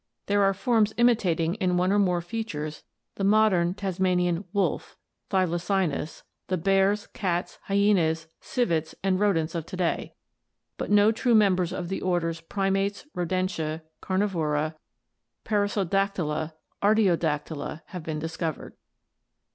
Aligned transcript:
There 0.25 0.41
are 0.41 0.55
forms 0.55 0.95
imitating 0.97 1.53
in 1.61 1.77
one 1.77 1.91
or 1.91 1.99
more 1.99 2.21
features 2.21 2.81
the 3.17 3.23
modern 3.23 3.75
Tasmanian 3.75 4.45
'wolf' 4.51 4.97
(Tkylacynus), 5.29 6.23
the 6.47 6.57
bears, 6.57 7.05
cats, 7.13 7.59
hyaenas, 7.67 8.25
civets, 8.39 8.95
and 9.03 9.19
rodents 9.19 9.53
of 9.53 9.67
to 9.67 9.77
day, 9.77 10.15
but 10.77 10.89
no 10.89 11.11
true 11.11 11.35
members 11.35 11.71
of 11.71 11.87
the 11.89 12.01
orders 12.01 12.41
Primates, 12.41 13.05
Rodentia, 13.13 13.83
Carnivora, 14.01 14.73
Perissodactyla, 15.45 16.53
Artiodactyla 16.81 17.83
have 17.85 18.01
been 18.01 18.17
discovered." 18.17 18.73